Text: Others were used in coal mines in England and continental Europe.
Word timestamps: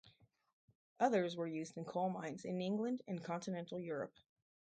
Others 0.99 1.37
were 1.37 1.45
used 1.45 1.77
in 1.77 1.85
coal 1.85 2.09
mines 2.09 2.43
in 2.43 2.59
England 2.59 3.03
and 3.07 3.23
continental 3.23 3.79
Europe. 3.79 4.15